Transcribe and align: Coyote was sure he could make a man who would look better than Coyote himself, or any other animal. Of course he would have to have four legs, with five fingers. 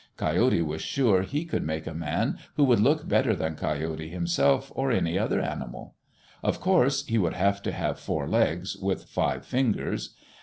Coyote 0.17 0.63
was 0.63 0.81
sure 0.81 1.21
he 1.21 1.45
could 1.45 1.61
make 1.63 1.85
a 1.85 1.93
man 1.93 2.39
who 2.55 2.63
would 2.63 2.79
look 2.79 3.07
better 3.07 3.35
than 3.35 3.53
Coyote 3.53 4.09
himself, 4.09 4.71
or 4.73 4.89
any 4.91 5.15
other 5.19 5.39
animal. 5.39 5.93
Of 6.41 6.59
course 6.59 7.05
he 7.05 7.19
would 7.19 7.35
have 7.35 7.61
to 7.61 7.71
have 7.71 7.99
four 7.99 8.27
legs, 8.27 8.75
with 8.75 9.05
five 9.05 9.45
fingers. 9.45 10.15